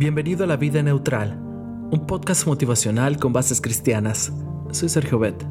Bienvenido 0.00 0.44
a 0.44 0.46
La 0.46 0.56
Vida 0.56 0.82
Neutral, 0.82 1.38
un 1.90 2.06
podcast 2.06 2.46
motivacional 2.46 3.18
con 3.18 3.34
bases 3.34 3.60
cristianas. 3.60 4.32
Soy 4.70 4.88
Sergio 4.88 5.18
Bet. 5.18 5.44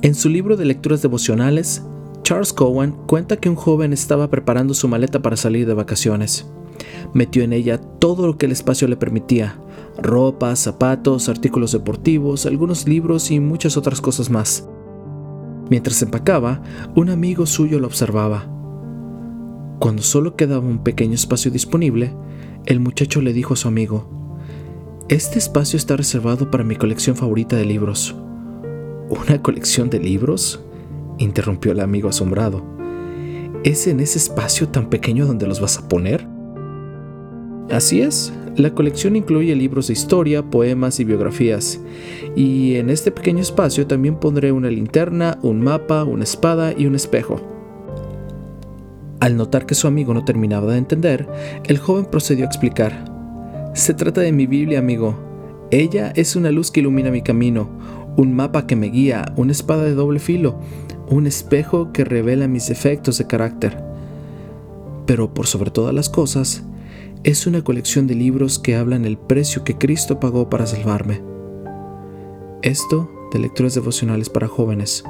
En 0.00 0.14
su 0.14 0.30
libro 0.30 0.56
de 0.56 0.64
lecturas 0.64 1.02
devocionales, 1.02 1.84
Charles 2.22 2.54
Cowan 2.54 2.92
cuenta 3.06 3.36
que 3.36 3.50
un 3.50 3.54
joven 3.54 3.92
estaba 3.92 4.30
preparando 4.30 4.72
su 4.72 4.88
maleta 4.88 5.20
para 5.20 5.36
salir 5.36 5.66
de 5.66 5.74
vacaciones. 5.74 6.50
Metió 7.12 7.42
en 7.42 7.52
ella 7.52 7.76
todo 7.76 8.26
lo 8.26 8.38
que 8.38 8.46
el 8.46 8.52
espacio 8.52 8.88
le 8.88 8.96
permitía, 8.96 9.58
ropa, 9.98 10.56
zapatos, 10.56 11.28
artículos 11.28 11.72
deportivos, 11.72 12.46
algunos 12.46 12.88
libros 12.88 13.30
y 13.30 13.40
muchas 13.40 13.76
otras 13.76 14.00
cosas 14.00 14.30
más. 14.30 14.66
Mientras 15.68 16.00
empacaba, 16.00 16.62
un 16.96 17.10
amigo 17.10 17.44
suyo 17.44 17.78
lo 17.78 17.88
observaba. 17.88 18.59
Cuando 19.80 20.02
solo 20.02 20.36
quedaba 20.36 20.66
un 20.66 20.84
pequeño 20.84 21.14
espacio 21.14 21.50
disponible, 21.50 22.12
el 22.66 22.80
muchacho 22.80 23.22
le 23.22 23.32
dijo 23.32 23.54
a 23.54 23.56
su 23.56 23.66
amigo, 23.66 24.36
Este 25.08 25.38
espacio 25.38 25.78
está 25.78 25.96
reservado 25.96 26.50
para 26.50 26.64
mi 26.64 26.76
colección 26.76 27.16
favorita 27.16 27.56
de 27.56 27.64
libros. 27.64 28.14
¿Una 29.08 29.40
colección 29.40 29.88
de 29.88 29.98
libros? 29.98 30.62
interrumpió 31.16 31.72
el 31.72 31.80
amigo 31.80 32.10
asombrado. 32.10 32.62
¿Es 33.64 33.86
en 33.86 34.00
ese 34.00 34.18
espacio 34.18 34.68
tan 34.68 34.90
pequeño 34.90 35.26
donde 35.26 35.46
los 35.46 35.62
vas 35.62 35.78
a 35.78 35.88
poner? 35.88 36.28
Así 37.70 38.02
es, 38.02 38.34
la 38.56 38.74
colección 38.74 39.16
incluye 39.16 39.56
libros 39.56 39.86
de 39.86 39.94
historia, 39.94 40.42
poemas 40.42 41.00
y 41.00 41.04
biografías, 41.04 41.80
y 42.36 42.74
en 42.74 42.90
este 42.90 43.12
pequeño 43.12 43.40
espacio 43.40 43.86
también 43.86 44.16
pondré 44.16 44.52
una 44.52 44.68
linterna, 44.68 45.38
un 45.40 45.62
mapa, 45.62 46.04
una 46.04 46.24
espada 46.24 46.74
y 46.76 46.84
un 46.84 46.96
espejo. 46.96 47.59
Al 49.20 49.36
notar 49.36 49.66
que 49.66 49.74
su 49.74 49.86
amigo 49.86 50.14
no 50.14 50.24
terminaba 50.24 50.72
de 50.72 50.78
entender, 50.78 51.28
el 51.64 51.78
joven 51.78 52.06
procedió 52.06 52.44
a 52.44 52.48
explicar. 52.48 53.04
Se 53.74 53.92
trata 53.92 54.22
de 54.22 54.32
mi 54.32 54.46
Biblia, 54.46 54.78
amigo. 54.78 55.18
Ella 55.70 56.12
es 56.16 56.36
una 56.36 56.50
luz 56.50 56.70
que 56.70 56.80
ilumina 56.80 57.10
mi 57.10 57.20
camino, 57.20 57.68
un 58.16 58.34
mapa 58.34 58.66
que 58.66 58.76
me 58.76 58.88
guía, 58.88 59.32
una 59.36 59.52
espada 59.52 59.84
de 59.84 59.94
doble 59.94 60.20
filo, 60.20 60.58
un 61.10 61.26
espejo 61.26 61.92
que 61.92 62.04
revela 62.04 62.48
mis 62.48 62.66
defectos 62.66 63.18
de 63.18 63.26
carácter. 63.26 63.84
Pero 65.04 65.34
por 65.34 65.46
sobre 65.46 65.70
todas 65.70 65.94
las 65.94 66.08
cosas, 66.08 66.64
es 67.22 67.46
una 67.46 67.62
colección 67.62 68.06
de 68.06 68.14
libros 68.14 68.58
que 68.58 68.76
hablan 68.76 69.04
el 69.04 69.18
precio 69.18 69.64
que 69.64 69.76
Cristo 69.76 70.18
pagó 70.18 70.48
para 70.48 70.66
salvarme. 70.66 71.20
Esto 72.62 73.10
de 73.32 73.38
lecturas 73.38 73.74
devocionales 73.74 74.30
para 74.30 74.48
jóvenes. 74.48 75.04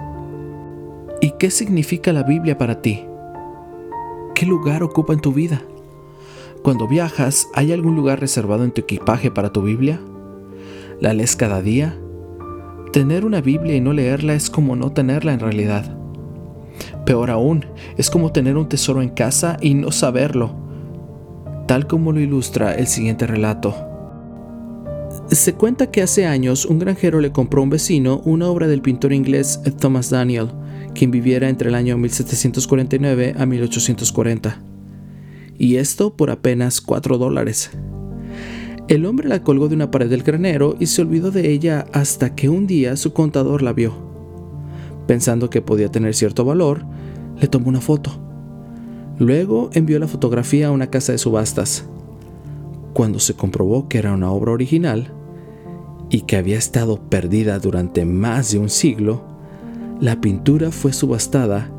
¿Y 1.21 1.31
qué 1.39 1.51
significa 1.51 2.13
la 2.13 2.25
Biblia 2.25 2.59
para 2.59 2.83
ti? 2.83 3.05
¿Qué 4.41 4.47
lugar 4.47 4.83
ocupa 4.83 5.13
en 5.13 5.21
tu 5.21 5.35
vida? 5.35 5.61
Cuando 6.63 6.89
viajas, 6.89 7.49
¿hay 7.53 7.73
algún 7.73 7.95
lugar 7.95 8.21
reservado 8.21 8.65
en 8.65 8.71
tu 8.71 8.81
equipaje 8.81 9.31
para 9.31 9.53
tu 9.53 9.61
Biblia? 9.61 10.01
¿La 10.99 11.13
lees 11.13 11.37
cada 11.37 11.61
día? 11.61 11.99
Tener 12.91 13.27
una 13.27 13.43
Biblia 13.43 13.77
y 13.77 13.83
no 13.83 13.93
leerla 13.93 14.33
es 14.33 14.49
como 14.49 14.77
no 14.77 14.93
tenerla 14.93 15.35
en 15.35 15.41
realidad. 15.41 15.95
Peor 17.05 17.29
aún, 17.29 17.67
es 17.99 18.09
como 18.09 18.33
tener 18.33 18.57
un 18.57 18.67
tesoro 18.67 19.03
en 19.03 19.11
casa 19.11 19.59
y 19.61 19.75
no 19.75 19.93
saberlo 19.93 20.55
tal 21.67 21.87
como 21.87 22.11
lo 22.11 22.21
ilustra 22.21 22.75
el 22.75 22.87
siguiente 22.87 23.27
relato. 23.27 23.75
Se 25.31 25.53
cuenta 25.53 25.91
que 25.91 26.01
hace 26.01 26.25
años 26.25 26.65
un 26.65 26.79
granjero 26.79 27.21
le 27.21 27.31
compró 27.31 27.61
a 27.61 27.65
un 27.65 27.71
vecino 27.71 28.23
una 28.25 28.49
obra 28.49 28.69
del 28.69 28.81
pintor 28.81 29.13
inglés 29.13 29.61
Thomas 29.79 30.09
Daniel, 30.09 30.49
quien 30.95 31.11
viviera 31.11 31.49
entre 31.49 31.69
el 31.69 31.75
año 31.75 31.97
1749 31.99 33.35
a 33.39 33.47
1840. 33.47 34.63
Y 35.59 35.77
esto 35.77 36.17
por 36.17 36.31
apenas 36.31 36.81
4 36.81 37.19
dólares. 37.19 37.71
El 38.89 39.07
hombre 39.07 39.29
la 39.29 39.43
colgó 39.43 39.69
de 39.69 39.77
una 39.77 39.91
pared 39.91 40.09
del 40.09 40.23
granero 40.23 40.77
y 40.81 40.87
se 40.87 41.03
olvidó 41.03 41.31
de 41.31 41.51
ella 41.51 41.87
hasta 41.93 42.35
que 42.35 42.49
un 42.49 42.67
día 42.67 42.97
su 42.97 43.13
contador 43.13 43.63
la 43.63 43.73
vio. 43.73 43.93
Pensando 45.07 45.51
que 45.51 45.63
podía 45.63 45.91
tener 45.91 46.15
cierto 46.15 46.45
valor, 46.45 46.85
le 47.41 47.47
tomó 47.47 47.69
una 47.69 47.81
foto 47.81 48.31
Luego 49.21 49.69
envió 49.75 49.99
la 49.99 50.09
fotografía 50.09 50.69
a 50.69 50.71
una 50.71 50.87
casa 50.87 51.13
de 51.13 51.19
subastas. 51.19 51.85
Cuando 52.95 53.21
se 53.21 53.35
comprobó 53.35 53.87
que 53.87 53.99
era 53.99 54.15
una 54.15 54.31
obra 54.31 54.53
original 54.53 55.13
y 56.09 56.23
que 56.23 56.37
había 56.37 56.57
estado 56.57 56.99
perdida 57.11 57.59
durante 57.59 58.07
más 58.07 58.51
de 58.51 58.59
un 58.59 58.71
siglo, 58.71 59.23
la 60.01 60.21
pintura 60.21 60.71
fue 60.71 60.93
subastada 60.93 61.71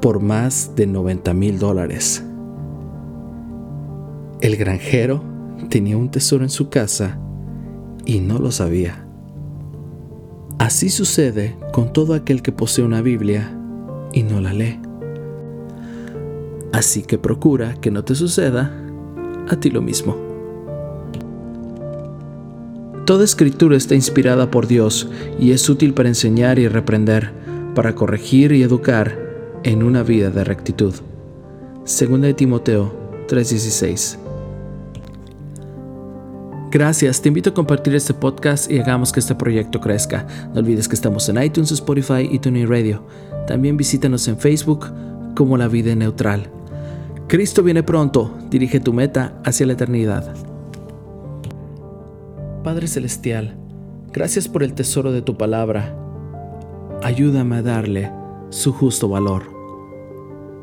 por 0.00 0.20
más 0.20 0.72
de 0.76 0.86
90 0.86 1.34
mil 1.34 1.58
dólares. 1.58 2.24
El 4.40 4.56
granjero 4.56 5.22
tenía 5.68 5.96
un 5.96 6.10
tesoro 6.10 6.44
en 6.44 6.50
su 6.50 6.68
casa 6.68 7.18
y 8.04 8.20
no 8.20 8.38
lo 8.38 8.52
sabía. 8.52 9.04
Así 10.58 10.90
sucede 10.90 11.56
con 11.72 11.92
todo 11.92 12.14
aquel 12.14 12.42
que 12.42 12.52
posee 12.52 12.84
una 12.84 13.02
Biblia 13.02 13.58
y 14.12 14.22
no 14.22 14.40
la 14.40 14.52
lee. 14.52 14.80
Así 16.72 17.02
que 17.02 17.18
procura 17.18 17.74
que 17.80 17.90
no 17.90 18.04
te 18.04 18.14
suceda 18.14 18.70
a 19.48 19.56
ti 19.56 19.70
lo 19.70 19.82
mismo. 19.82 20.16
Toda 23.06 23.24
escritura 23.24 23.76
está 23.76 23.94
inspirada 23.94 24.50
por 24.50 24.66
Dios 24.66 25.08
y 25.38 25.52
es 25.52 25.68
útil 25.68 25.94
para 25.94 26.08
enseñar 26.08 26.58
y 26.58 26.68
reprender, 26.68 27.45
para 27.76 27.94
corregir 27.94 28.52
y 28.52 28.62
educar 28.62 29.18
en 29.62 29.82
una 29.82 30.02
vida 30.02 30.30
de 30.30 30.42
rectitud. 30.44 30.94
Segunda 31.84 32.26
de 32.26 32.32
Timoteo 32.32 32.90
3:16. 33.28 34.18
Gracias, 36.70 37.20
te 37.20 37.28
invito 37.28 37.50
a 37.50 37.54
compartir 37.54 37.94
este 37.94 38.14
podcast 38.14 38.70
y 38.70 38.80
hagamos 38.80 39.12
que 39.12 39.20
este 39.20 39.34
proyecto 39.34 39.78
crezca. 39.80 40.26
No 40.54 40.60
olvides 40.60 40.88
que 40.88 40.94
estamos 40.94 41.28
en 41.28 41.42
iTunes, 41.42 41.70
Spotify 41.70 42.26
y 42.30 42.38
TuneIn 42.38 42.66
Radio. 42.66 43.02
También 43.46 43.76
visítanos 43.76 44.26
en 44.26 44.38
Facebook 44.38 44.86
como 45.34 45.58
La 45.58 45.68
Vida 45.68 45.94
Neutral. 45.94 46.48
Cristo 47.28 47.62
viene 47.62 47.82
pronto, 47.82 48.34
dirige 48.50 48.80
tu 48.80 48.94
meta 48.94 49.38
hacia 49.44 49.66
la 49.66 49.74
eternidad. 49.74 50.34
Padre 52.64 52.88
Celestial, 52.88 53.54
gracias 54.12 54.48
por 54.48 54.62
el 54.62 54.72
tesoro 54.72 55.12
de 55.12 55.20
tu 55.20 55.36
palabra. 55.36 56.05
Ayúdame 57.02 57.56
a 57.56 57.62
darle 57.62 58.10
su 58.50 58.72
justo 58.72 59.08
valor. 59.08 59.42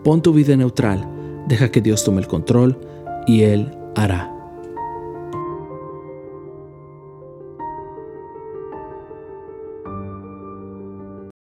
Pon 0.04 0.22
tu 0.22 0.34
vida 0.34 0.58
neutral, 0.58 1.08
deja 1.48 1.72
que 1.72 1.82
Dios 1.82 2.04
tome 2.04 2.22
el 2.22 2.28
control 2.28 2.80
y 3.28 3.44
Él 3.44 3.72
hará. 3.96 4.33